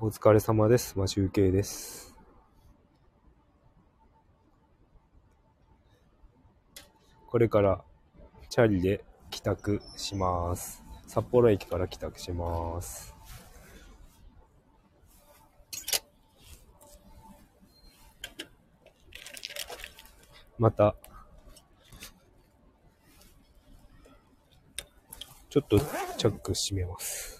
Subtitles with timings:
[0.00, 0.98] お疲れ様です。
[0.98, 2.16] マシュウケイです。
[7.28, 7.84] これから
[8.50, 10.82] チャリで帰宅します。
[11.06, 13.14] 札幌駅から帰宅します。
[20.58, 20.96] また、
[25.48, 27.33] ちょっとチャック閉めます。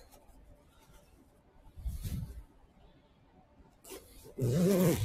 [4.36, 4.96] Mm.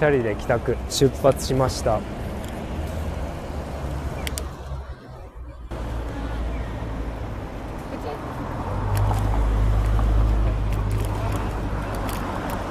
[0.00, 2.00] チャリで帰宅、出発しました。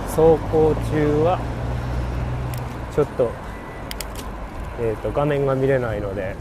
[0.08, 1.39] 走行中は、
[2.95, 3.30] ちょっと、
[4.81, 6.36] えっ、と、画面が見れないので、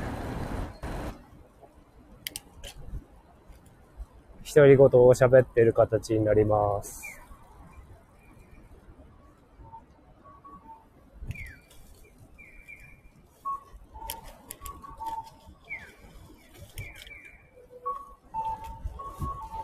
[4.54, 7.07] 独り言を喋っている形になります。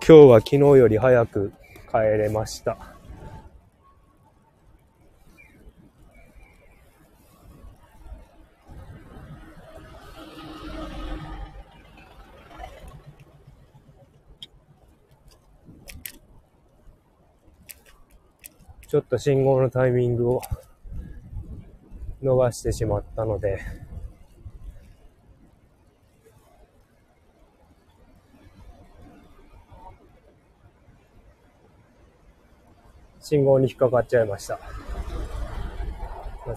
[0.07, 1.55] 今日は昨日より早く
[1.91, 2.77] 帰れました。
[18.87, 20.43] ちょっと信号のタイミングを
[22.23, 23.59] 逃してしまったので、
[33.25, 34.61] 信号に引っかかっちゃいました。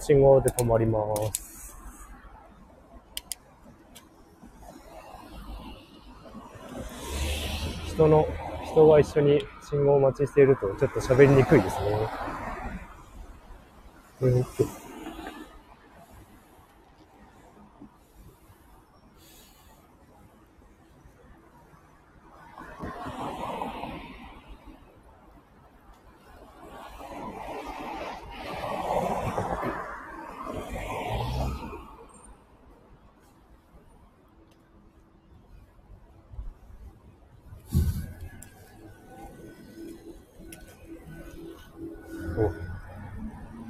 [0.00, 1.00] 信号で止まりま
[1.32, 1.74] す。
[7.86, 8.28] 人の、
[8.66, 12.08] 人が一緒に信号待ちしているとちょっと喋りにくいですね。
[14.20, 14.87] うん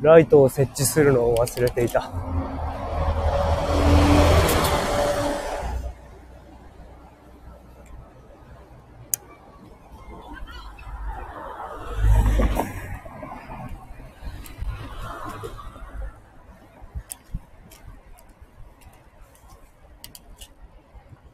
[0.09, 2.11] ライトを設置するのを忘れていた。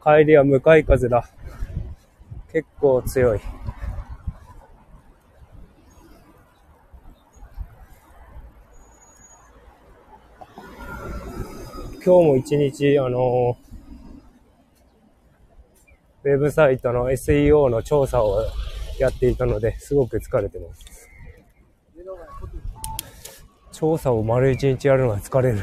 [0.03, 1.29] 帰りは向かい風だ。
[2.51, 3.39] 結構強い。
[12.05, 13.57] 今日も一日、あの
[16.23, 18.45] ウェブサイトの SEO の調査を
[18.99, 21.09] やっていたので、すごく疲れてます。
[23.71, 25.61] 調査を丸一日やるのは疲れる。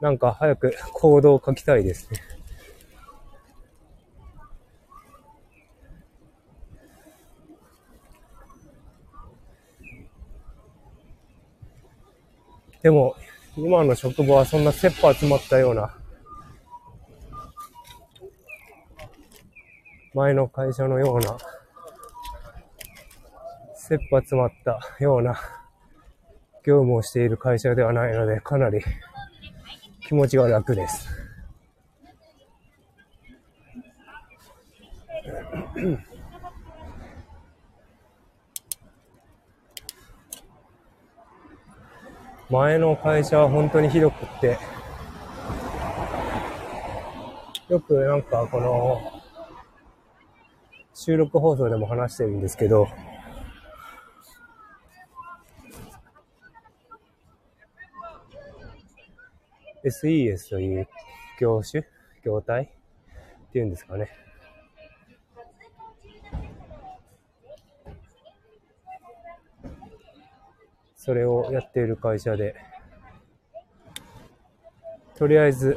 [0.00, 2.20] なんか早く行動を書きたいですね。
[12.80, 13.16] でも、
[13.56, 15.94] 今の職場はそんな切羽詰まったような、
[20.14, 21.36] 前の会社のような、
[23.74, 25.38] 切羽詰まったような。
[26.64, 28.80] 業務をしている会社ではないので、かなり
[30.06, 31.08] 気持ちが楽です。
[42.52, 44.58] 前の会社は本当にひどくって、
[47.70, 49.22] よくなんかこの、
[50.92, 52.88] 収録放送でも話してるんですけど、
[59.82, 60.88] SES という
[61.40, 61.84] 業種
[62.22, 62.64] 業態
[63.48, 64.10] っていうんですかね。
[71.04, 72.54] それをやっている会社で、
[75.16, 75.76] とりあえず、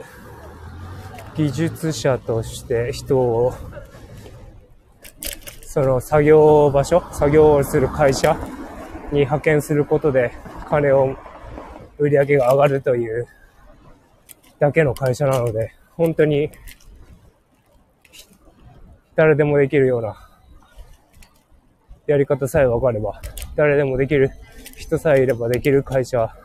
[1.35, 3.51] 技術者として人を、
[5.63, 8.37] その作業場所、作業をする会社
[9.11, 10.31] に派遣することで、
[10.69, 11.15] 金を、
[11.97, 13.25] 売り上げが上がるという
[14.59, 16.51] だけの会社なので、本当に
[19.15, 20.15] 誰でもできるような
[22.05, 23.19] やり方さえ分かれば、
[23.55, 24.29] 誰でもできる
[24.75, 26.35] 人さえいればできる会社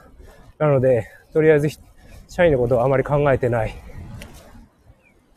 [0.59, 1.69] なので、とりあえず
[2.29, 3.75] 社員のことはあまり考えてない。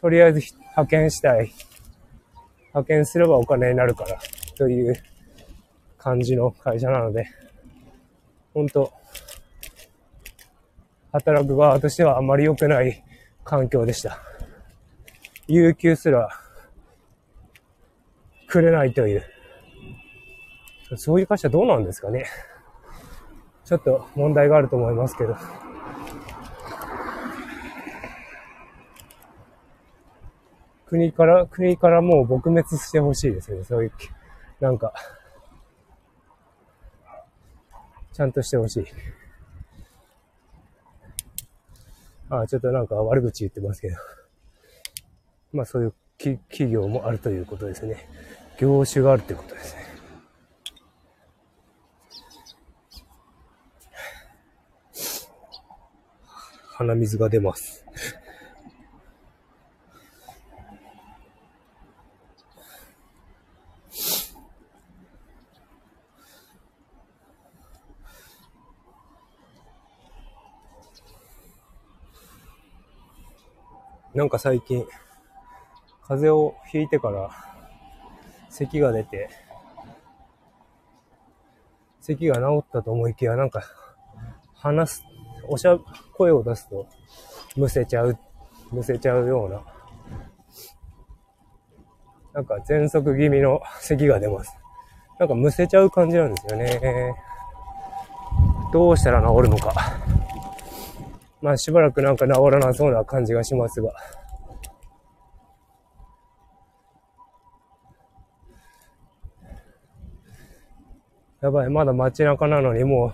[0.01, 1.51] とりあえず派遣したい。
[2.69, 4.19] 派遣すればお金になるから
[4.57, 4.95] という
[5.97, 7.27] 感じの会社なので、
[8.53, 8.91] 本当
[11.11, 13.03] 働く側としてはあまり良くない
[13.43, 14.19] 環境でした。
[15.47, 16.29] 有給すら
[18.47, 19.23] くれないという。
[20.95, 22.25] そういう会社どうなんですかね。
[23.73, 25.35] ちょっと問題があると思いますけど。
[30.85, 33.63] 国から、国からもう撲滅してほしいですね。
[33.63, 33.91] そういう、
[34.59, 34.93] なんか、
[38.11, 38.85] ちゃんとしてほしい。
[42.29, 43.95] ああ、ちょっとなんか悪口言ってますけど。
[45.51, 48.07] まあそういう企業もあるということですね。
[48.59, 49.92] 業種があるということですね。
[56.75, 57.85] 鼻水が出ます。
[74.15, 74.85] なんか最近、
[76.07, 77.29] 風邪をひいてから
[78.49, 79.29] 咳が出て、
[82.01, 83.63] 咳が治ったと思いきや、なんか、
[84.55, 85.12] 話す、
[85.47, 85.77] おしゃ、
[86.13, 86.87] 声を出すと、
[87.55, 88.17] むせちゃう、
[88.71, 89.61] むせちゃうような、
[92.33, 94.57] なんか喘息気味の咳が出ます。
[95.19, 97.15] なんかむせちゃう感じなんですよね。
[98.71, 99.73] どうしたら治るのか。
[101.41, 103.93] まあしばらくなんか治らなそうな感じがしますが。
[111.41, 113.13] やばい、まだ街中なのにもう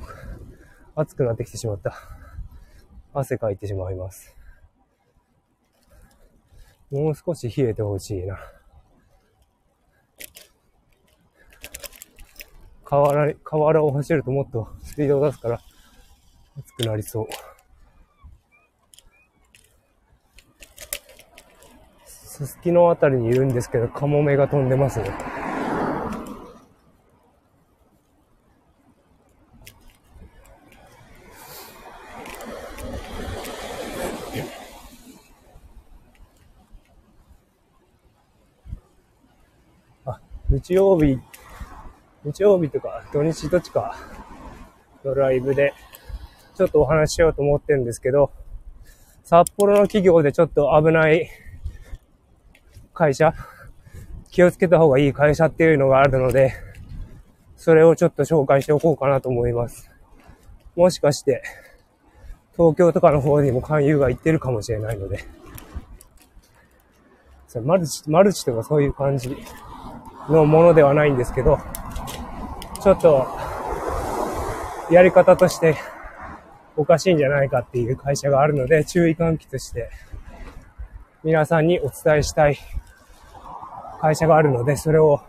[0.95, 2.18] 暑くなってきてしまった。
[3.19, 4.35] 汗かいてしまいます。
[6.91, 8.39] もう少し冷えてほしいな。
[12.83, 15.61] 河原、河原を走るともっとスピードを出すから
[16.57, 17.27] 暑くなりそう。
[22.05, 25.38] すすきのあたりにいるんですけど、カモメが飛んでますね。
[40.49, 41.19] 日曜日、
[42.23, 43.95] 日曜日とか土日どっちか
[45.05, 45.73] のライブで
[46.55, 48.31] ちょっとお話ししようと思ってるんですけど、
[49.23, 51.29] 札幌の企業でちょっと危ない
[52.95, 53.35] 会社、
[54.31, 56.53] 気をつけた方がいい会社っていうのがあるので、
[57.55, 59.91] それをちょっと紹介しておこうかなと思います。
[60.75, 61.43] もしかして、
[62.53, 65.23] 東京とかの方にも勧誘が行ってるかもしれないので、
[67.63, 69.37] マルチ、マルチとかそういう感じ
[70.29, 71.59] のものではないんですけど、
[72.81, 73.27] ちょっと、
[74.91, 75.75] やり方として
[76.75, 79.89] おかしいんじゃないかっていう会社があるので、注意喚起として
[81.23, 82.57] 皆さんにお伝えしたい
[84.01, 85.21] 会社があるので、それを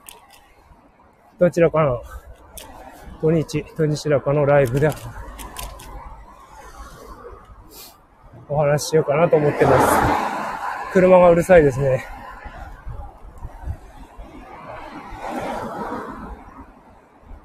[1.38, 2.02] どちらかの
[3.20, 4.88] 土日、土日らかのライブで
[8.48, 10.92] お話ししようかなと思ってます。
[10.92, 12.19] 車がうるさいですね。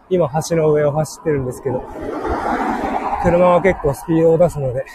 [0.09, 1.83] 今橋の上を走ってるんですけど、
[3.23, 4.85] 車は結構スピードを出すので、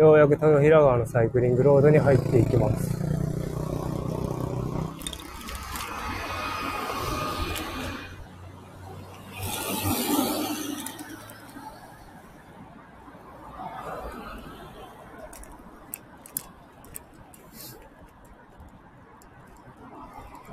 [0.00, 2.98] ようやく豊平川のサイクリングロードに入っていきます。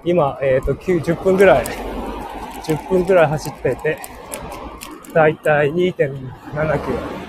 [0.04, 1.66] 今、えっ、ー、と、10分ぐらい、
[2.66, 3.98] 10分ぐらい走ってて、
[5.14, 7.27] 大体たい2.7キロ。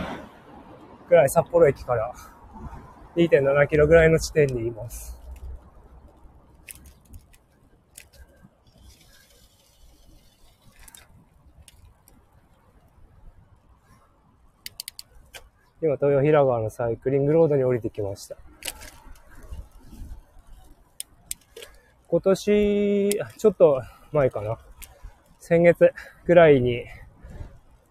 [1.08, 2.14] ぐらい札幌駅から
[3.16, 5.18] 2.7キロぐらいの地点にいます。
[15.80, 18.36] 今、豊平川のサイクリングロードに降りてきました。
[22.08, 24.58] 今年、ちょっと前かな。
[25.38, 25.92] 先月
[26.26, 26.84] ぐらいに、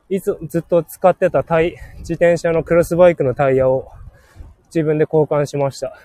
[0.09, 3.91] いつずっと使ってたタイ、自転車のクロスバイクのタイヤを
[4.67, 5.97] 自分で交換しました。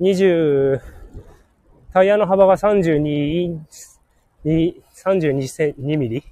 [0.00, 0.80] 20、
[1.92, 3.58] タイヤの幅が32、
[4.44, 6.22] 32セ2ミリ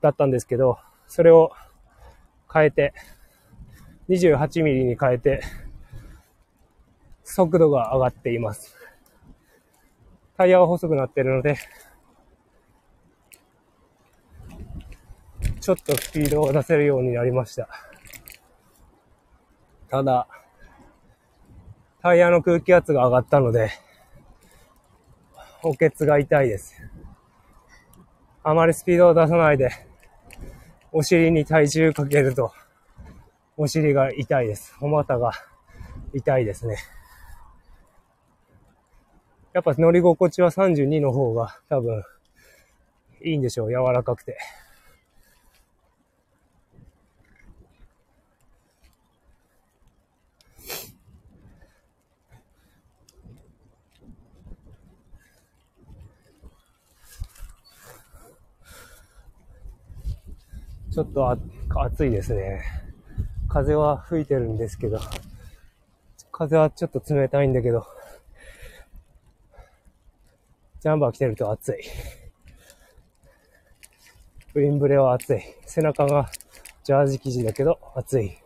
[0.00, 0.78] だったんですけど、
[1.08, 1.52] それを
[2.52, 2.94] 変えて、
[4.08, 5.42] 28ミリに変えて、
[7.22, 8.74] 速度が上がっています。
[10.38, 11.56] タイヤは細くなってるので、
[15.64, 17.70] ちょっとスピードを出せるようになりました。
[19.88, 20.28] ただ、
[22.02, 23.70] タイヤの空気圧が上がったので、
[25.62, 26.74] 補欠が痛いです。
[28.42, 29.70] あまりスピードを出さないで、
[30.92, 32.52] お尻に体重かけると、
[33.56, 34.76] お尻が痛いです。
[34.82, 35.32] お股が
[36.12, 36.76] 痛いですね。
[39.54, 42.02] やっぱ乗り心地は32の方が多分
[43.22, 43.70] いいんでしょう。
[43.70, 44.36] 柔らかくて。
[60.94, 62.62] ちょっと暑いですね。
[63.48, 65.00] 風は吹いてるんですけど、
[66.30, 67.84] 風はちょっと冷たいんだけど、
[70.80, 71.80] ジャンバー着てると暑い。
[74.54, 75.40] ウィンブレは暑い。
[75.66, 76.30] 背中が
[76.84, 78.38] ジャージ生地だけど暑い。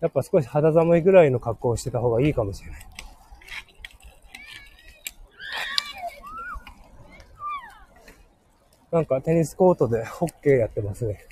[0.00, 2.86] やっぱ少し肌寒いぐらいの格好をしてた方がいいかもしれない。
[8.94, 11.26] なんかテニスコートでホッケーやってますね。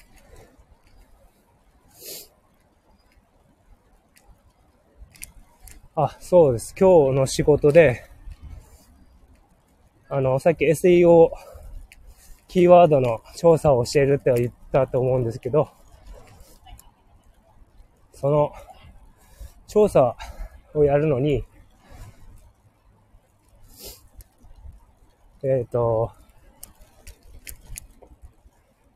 [5.95, 6.75] あ、そうです。
[6.76, 8.04] 今日の仕事で、
[10.09, 11.31] あの、さっき SEO
[12.49, 15.71] キーワードの調査を教えるって言ったと思うんですけど、
[18.12, 18.52] その
[19.69, 20.16] 調査
[20.75, 21.45] をやるのに、
[25.45, 26.11] えっ、ー、と、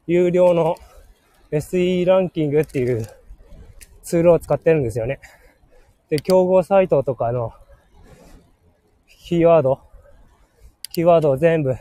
[0.06, 0.76] 有料の
[1.50, 3.06] SE ランキングっていう
[4.02, 5.18] ツールを使ってるんですよね。
[6.08, 7.52] で、競合サイトとかの
[9.08, 9.80] キーワード、
[10.92, 11.74] キーワードを全部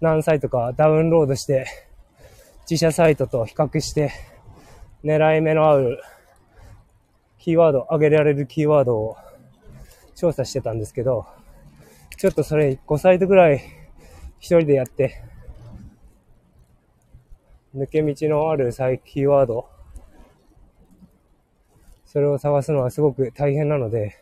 [0.00, 1.66] 何サイトかダウンロードして、
[2.70, 4.12] 自社サイトと比較して、
[5.02, 5.98] 狙い目の合う
[7.38, 9.16] キーワード、上げられるキーワードを
[10.14, 11.26] 調査してたんですけど、
[12.16, 13.60] ちょっとそれ5サイトぐらい
[14.38, 15.20] 一人でやって、
[17.74, 19.68] 抜け道のある再キーワード。
[22.06, 24.16] それを探すのはすごく大変なので、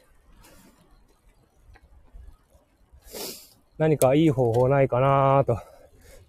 [3.77, 5.59] 何かいい方法ないかなと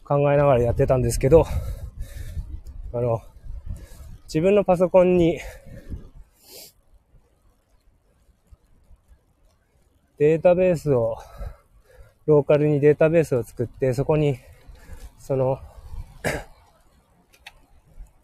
[0.04, 1.46] 考えながらやってたんですけど、
[2.94, 3.22] あの、
[4.26, 5.40] 自分のパソコンに
[10.18, 11.16] データベースを、
[12.26, 14.40] ローカルにデータベースを作って、そこに、
[15.20, 15.60] その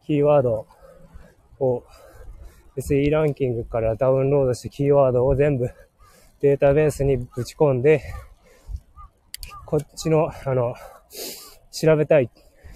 [0.10, 0.66] キーワード
[1.60, 1.84] を
[2.76, 5.70] SE ランキングからダウンロードしてキーワードを全部
[6.42, 8.02] データベースにぶち込んで、
[9.68, 10.74] こっちの、あの、
[11.72, 12.32] 調べたい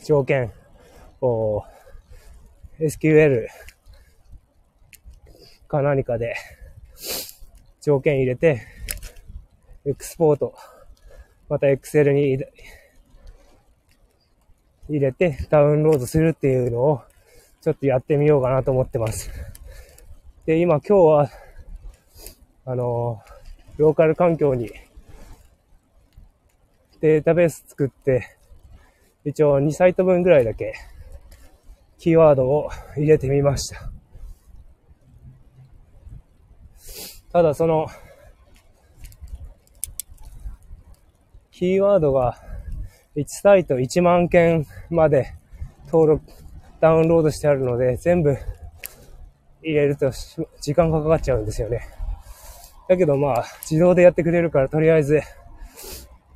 [0.06, 0.52] 条件
[1.22, 1.64] を
[2.80, 3.48] SQL
[5.68, 6.36] か何かで
[7.82, 8.62] 条件入れて、
[9.86, 10.54] エクスポート、
[11.50, 12.38] また Excel に
[14.88, 17.02] 入れてダウンロードするっていうのを
[17.64, 19.32] ちょっとやってみようかなと思ってます。
[20.46, 21.30] で、今今日は、
[22.66, 23.22] あの、
[23.78, 24.70] ローカル環境に
[27.00, 28.36] データベース作って、
[29.24, 30.74] 一応2サイト分ぐらいだけ
[32.00, 33.90] キーワードを入れてみました。
[37.32, 37.88] ただその、
[41.50, 42.38] キーワードが
[43.16, 45.34] 1サイト1万件まで
[45.86, 46.43] 登録、
[46.84, 48.38] ダウンロードしてあるので、全部
[49.62, 50.12] 入れると
[50.60, 51.88] 時間がかかっちゃうんですよね。
[52.90, 55.22] だけどまあ、自動でやってくれるから、とりあえず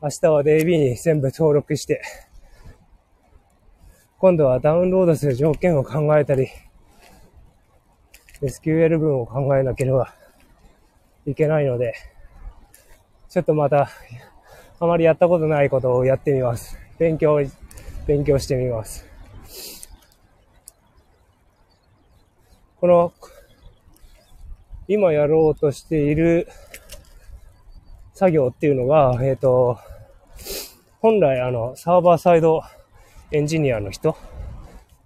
[0.01, 2.01] 明日は DB に全部登録して、
[4.19, 6.47] 今度はダウンロードする条件を考えたり、
[8.41, 10.13] SQL 文を考えなければ
[11.25, 11.93] いけないので、
[13.27, 13.89] ちょっとまた、
[14.79, 16.79] あまりやったことないことをやってみます。
[16.97, 17.37] 勉強、
[18.07, 19.06] 勉強してみます。
[22.79, 23.11] この、
[24.87, 26.47] 今やろうとしている
[28.13, 29.79] 作業っていうのが、えっ、ー、と、
[30.99, 32.61] 本来あの、サーバーサイド
[33.31, 34.15] エンジニアの人、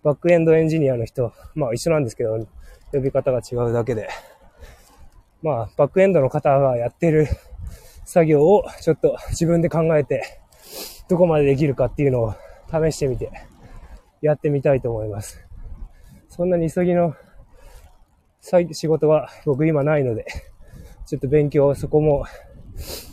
[0.04, 2.46] バックエンドエンジニアの人、まあ一緒なんですけど、
[2.92, 4.10] 呼び方が違うだけで、
[5.42, 7.28] まあ、バックエンドの方がやってる
[8.04, 10.42] 作業をちょっと自分で考えて、
[11.08, 12.36] どこまでできるかっていうのを
[12.70, 13.32] 試してみて、
[14.22, 15.40] やってみたいと思います。
[16.28, 17.16] そんなに急ぎの
[18.42, 20.26] 仕事は僕今ないので、
[21.06, 22.26] ちょっと勉強、そこも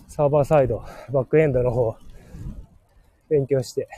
[0.08, 1.97] サーバーサイド、バックエンドの方、
[3.28, 3.88] 勉強して、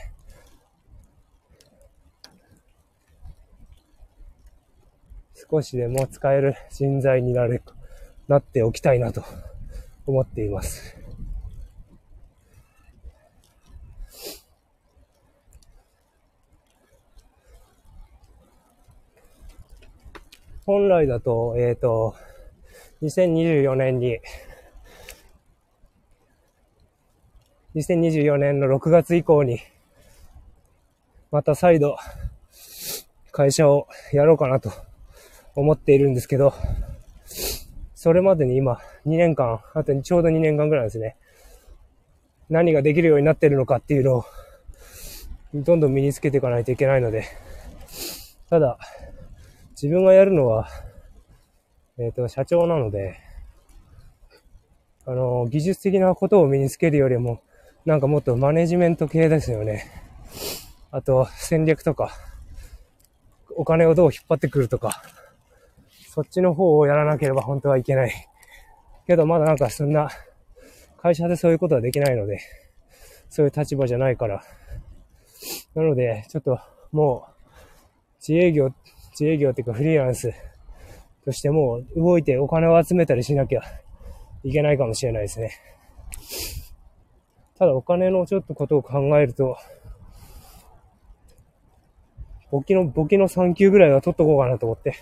[5.49, 7.61] 少しでも使える人材になれ、
[8.27, 9.23] なっておきたいなと
[10.05, 11.00] 思っています。
[20.71, 22.15] 本来だと、えっ、ー、と、
[23.01, 24.19] 2024年に、
[27.75, 29.59] 2024年の6月以降に、
[31.29, 31.97] また再度、
[33.33, 34.71] 会社をやろうかなと
[35.55, 36.53] 思っているんですけど、
[37.93, 41.17] それまでに今、2年間、あとにちょうど2年間ぐらいですね。
[42.49, 44.25] 何ができるようになってるのかっていうのを、
[45.53, 47.25] どんどん身につけていかないといけないので、
[48.49, 48.77] ただ、
[49.81, 50.67] 自分がやるのは、
[51.97, 53.17] えっ、ー、と、社長なので、
[55.07, 57.41] あの、技術的なことを身につけるよりも、
[57.83, 59.85] なんかもっとマネジメント系ですよね。
[60.91, 62.11] あと、戦略とか、
[63.55, 65.01] お金をどう引っ張ってくるとか、
[66.09, 68.13] そっちの方をやらなければ本当はいけない。
[69.07, 70.11] けどまだなんかそんな、
[71.01, 72.39] 会社でそういうことはできないので、
[73.31, 74.43] そういう立場じゃないから。
[75.73, 76.59] なので、ちょっと
[76.91, 77.31] もう、
[78.19, 78.71] 自営業、
[79.21, 80.33] 自営業っていうかフリーランス
[81.23, 83.61] としてもう動いてお金を集めたりしなきゃ
[84.43, 85.51] いけないかもしれないですね。
[87.59, 89.55] ただお金のちょっとことを考えると、
[92.49, 94.95] 簿記の、簿記の3級ぐらいは取っとこうかなと思って。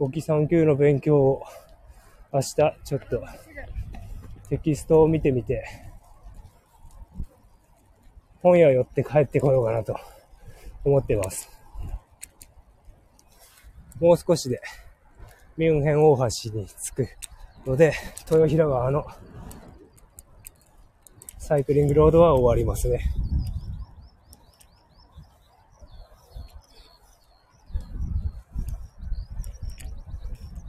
[0.00, 1.42] 簿記3級の勉強を
[2.32, 3.22] 明日ちょっと
[4.48, 5.89] テキストを見てみて、
[8.42, 9.96] 本屋寄って帰ってこようかなと
[10.84, 11.50] 思ってます。
[14.00, 14.60] もう少しで
[15.58, 16.24] ミュンヘン大橋
[16.54, 17.08] に着く
[17.66, 17.92] ので、
[18.30, 19.06] 豊平川の
[21.38, 23.12] サイクリングロードは終わりますね。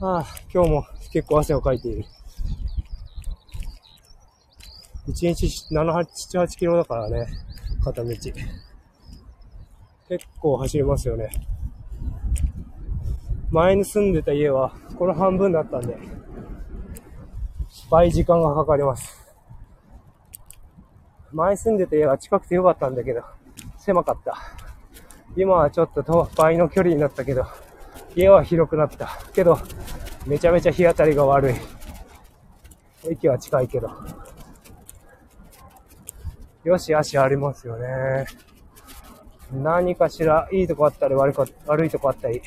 [0.01, 2.05] ああ、今日も結構汗をかいている。
[5.07, 7.27] 1日7、8、8キロだからね、
[7.83, 8.09] 片道。
[10.09, 11.29] 結構走りますよね。
[13.49, 15.97] 前に住んでた家は、この半分だったんで、
[17.89, 19.27] 倍時間がかかります。
[21.33, 23.23] 前住んでた家は近くてよかったんだけど、
[23.77, 24.37] 狭かった。
[25.35, 27.45] 今はちょっと倍の距離になったけど、
[28.15, 29.09] 家は広くなった。
[29.33, 29.57] けど、
[30.27, 31.55] めちゃめちゃ日当たりが悪い。
[33.09, 33.89] 駅は近いけど。
[36.63, 38.25] よし足ありますよね。
[39.51, 42.41] 何かしらいいとこあったり悪か悪いとこあったり。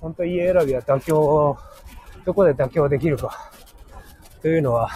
[0.00, 1.58] ほんと家選びは妥協、
[2.24, 3.50] どこで妥協できるか。
[4.42, 4.90] というのは、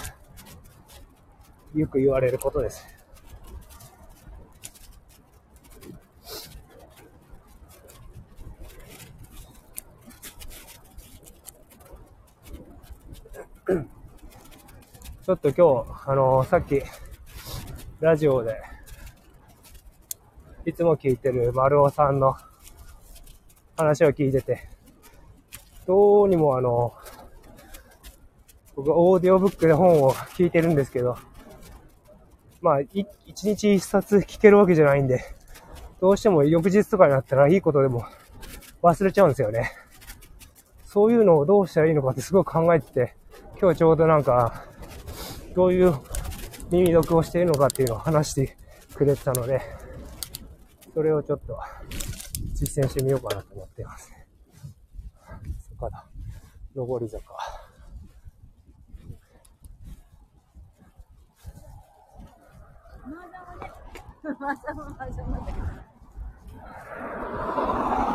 [1.75, 2.87] よく言われることです。
[15.25, 16.83] ちょっと今日、あのー、さっき、
[18.03, 18.61] ラジオで、
[20.67, 22.35] いつも聞いてる丸尾さんの
[23.77, 24.69] 話を聞いてて、
[25.87, 26.95] どうにもあの、
[28.75, 31.17] 僕はオーディオブックで本を聞いてるんですけど、
[32.61, 33.07] まあ、一
[33.45, 35.21] 日一冊聞けるわけじゃないんで、
[36.01, 38.05] どうしても翌日とかになったらいいことでも
[38.83, 39.71] 忘れちゃうんですよね。
[40.85, 43.15] そういうのをどうしたらいいのかってすごく考えてて、
[43.61, 44.65] 今日ちょうどなんか、
[45.55, 45.95] どういう
[46.73, 48.57] 耳読をしているのかっていうのを話して
[48.95, 49.61] くれてたので、
[50.95, 51.59] それをちょっと
[52.55, 54.11] 実践してみようかなと思っています。
[55.79, 56.07] 坂だ。
[56.75, 57.21] 上り坂。
[64.23, 65.39] まだまだまだ ま
[68.07, 68.12] だ。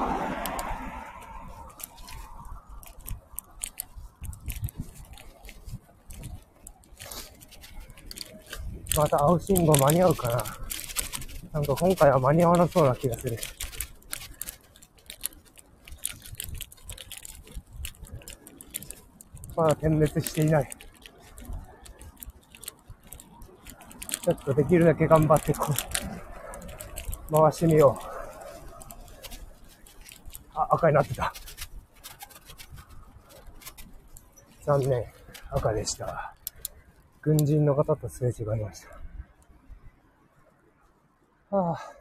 [8.97, 10.43] また青信号間に合うかな。
[11.53, 13.37] なんか今回は間に合わなそうな気がする。
[19.55, 20.69] まだ点滅していない。
[24.23, 25.67] ちょっとできるだけ頑張ってこ
[27.29, 28.05] う、回してみよう。
[30.55, 31.31] あ、赤になってた。
[34.65, 35.05] 残念。
[35.51, 36.36] 赤でした。
[37.27, 38.85] 軍人の方とすれ違いまし
[41.49, 41.57] た。
[41.57, 41.91] はあ、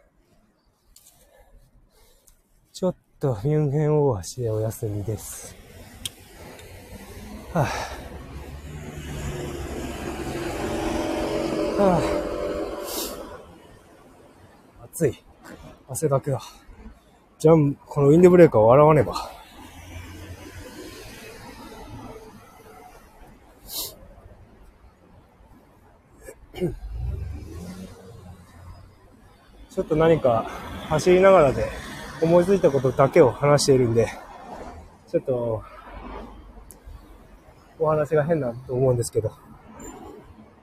[2.72, 5.56] ちょっとミュンヘン大橋でお休みです。
[7.52, 7.64] はあ、
[11.82, 11.98] は
[14.80, 15.24] あ、暑い。
[15.88, 16.40] 汗だくだ。
[17.40, 19.28] じゃあ、このウィンドブレーカーを洗わねば。
[29.76, 30.46] ちょっと何か
[30.88, 31.68] 走りながらで
[32.22, 34.08] 思いついたことだけを話しているんで、
[35.06, 35.62] ちょっと
[37.78, 39.32] お話が変だと思うんですけど、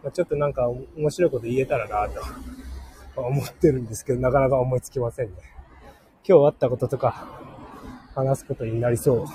[0.04, 5.34] まちょっとなんか面白いこと言えたらなと思ってるんですけど、なかなか思いつきませんね。
[6.28, 7.28] 今日あったこととか
[8.16, 9.28] 話すことになりそ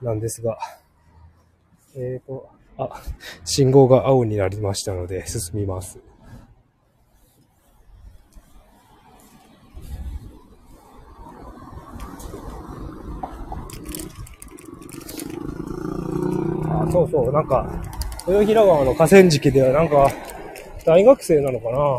[0.00, 0.56] うなんですが、
[1.96, 2.48] えーと、
[2.78, 2.88] あ、
[3.44, 5.98] 信号が青になりましたので進みます。
[16.90, 17.66] そうそう、なんか、
[18.26, 20.08] 豊平川の河川敷ではなんか、
[20.84, 21.98] 大学生なのかな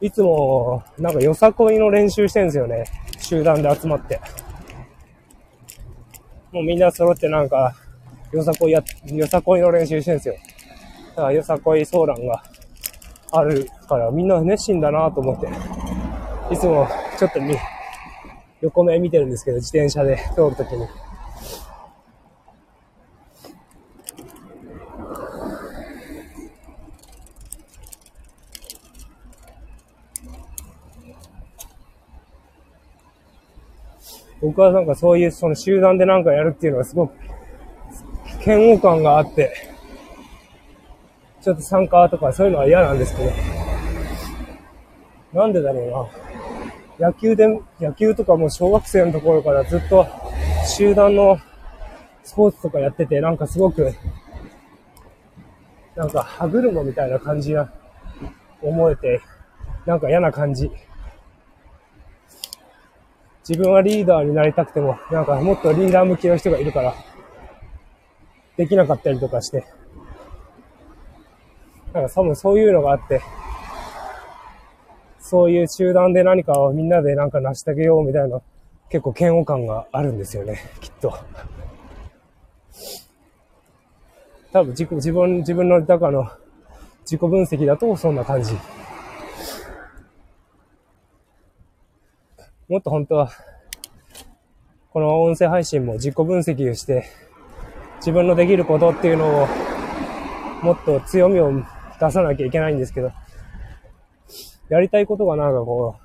[0.00, 2.84] いつも、なんかよさこいの練習してんですよね。
[3.18, 4.20] 集団で集まって。
[6.52, 7.74] もうみんな揃ってなんか、
[8.32, 10.34] よさこいや、よさこいの練習してんですよ。
[11.10, 12.42] だからよさこいソーランが
[13.32, 15.48] あるから、みんな熱心だなと思って。
[16.50, 16.88] いつも
[17.18, 17.56] ちょっとみ、
[18.60, 20.86] 横目見てるんですけど、自転車で通るときに。
[34.48, 37.12] 僕はなんかそういうその集団でなんかやるっていうのがすごく
[38.46, 39.52] 嫌悪感があって、
[41.42, 43.30] ちょっと参加とかそういうのは嫌なんですけど、
[45.34, 46.08] なんでだろ
[46.98, 47.08] うな。
[47.08, 50.06] 野球で、野球とかも小学生のところからずっと
[50.66, 51.38] 集団の
[52.24, 53.92] スポーツとかやってて、なんかすごく、
[55.94, 57.70] なんか歯車みたいな感じが
[58.62, 59.20] 思えて、
[59.84, 60.70] なんか嫌な感じ。
[63.48, 66.94] 自分はリーダーになりたくても、なんかもっとリーダー向きの人がいるから、
[68.58, 69.66] できなかったりとかして、
[71.94, 73.22] なんか多分そういうのがあって、
[75.18, 78.42] そういう集団で何かをみんなでなんか成し遂げようみたいな、
[78.90, 81.14] 結構嫌悪感があるんですよね、きっと。
[84.52, 86.28] 多分自己自分、自分の中の
[87.00, 88.54] 自己分析だとそんな感じ。
[92.68, 93.30] もっと本当は、
[94.90, 97.06] この音声配信も自己分析をして、
[97.96, 99.48] 自分のできることっていうのを、
[100.62, 101.50] もっと強みを
[101.98, 103.10] 出さなきゃいけないんですけど、
[104.68, 106.02] やりたいことがなんかこう、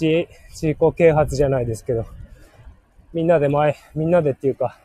[0.00, 2.06] 自、自己啓発じゃないですけど、
[3.12, 4.78] みんなで前、みんなでっていうか、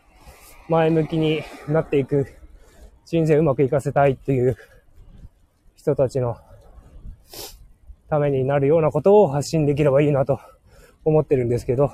[0.67, 2.25] 前向きになっていく、
[3.05, 4.57] 人生うまくいかせたいっていう
[5.75, 6.37] 人たちの
[8.09, 10.39] ためになるようなことを発信できればいいなと。
[11.05, 11.91] 思ってるんですけど、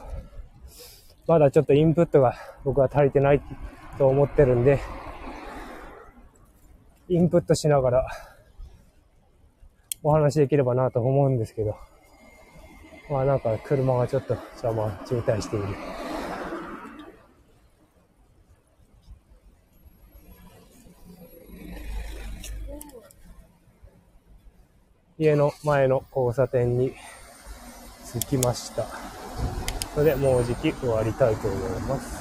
[1.27, 3.41] まだちょっとインプットが僕は足りてない
[3.97, 4.79] と思ってるんで、
[7.09, 8.07] インプットしながら
[10.01, 11.75] お話できればなと思うんですけど、
[13.09, 15.65] まあなんか車がちょっと邪魔、渋滞している。
[25.17, 26.93] 家の前の交差点に
[28.19, 28.85] 着きました。
[29.93, 32.20] それでもうじき終わりたいと思います。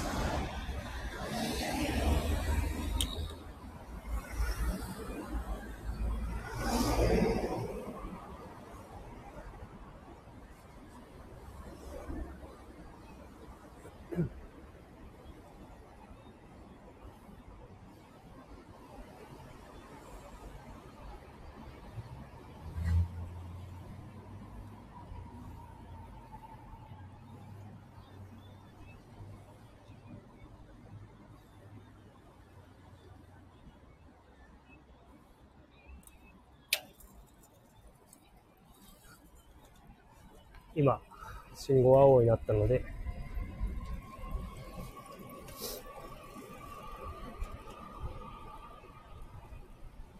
[40.80, 40.98] 今、
[41.54, 42.82] 信号青になったので、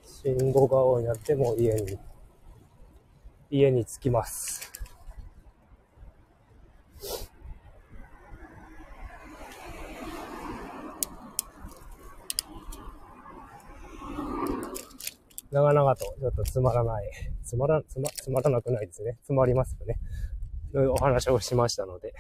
[0.05, 1.99] 信号が青になっても家に、
[3.51, 4.71] 家に着きます。
[15.51, 17.11] 長々とちょっとつまらない、
[17.43, 19.17] つまら、つま、つまらなくないですね。
[19.25, 19.99] つまりますよね。
[20.75, 22.15] お話をしましたので、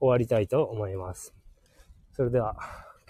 [0.00, 1.34] 終わりたいと思います。
[2.12, 2.56] それでは、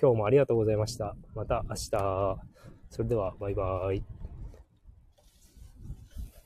[0.00, 1.16] 今日もありがとうございました。
[1.34, 2.36] また明日。
[2.90, 4.21] それでは、バイバーイ。